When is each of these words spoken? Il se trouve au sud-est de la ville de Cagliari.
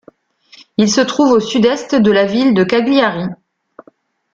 Il 0.77 0.89
se 0.89 1.01
trouve 1.01 1.29
au 1.31 1.39
sud-est 1.39 1.93
de 1.93 2.11
la 2.11 2.25
ville 2.25 2.55
de 2.55 2.63
Cagliari. 2.63 3.25